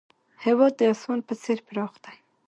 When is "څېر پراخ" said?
1.41-1.93